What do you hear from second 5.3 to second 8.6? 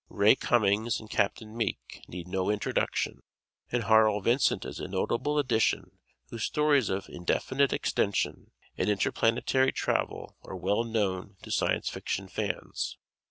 addition whose stories of "Indefinite Extension"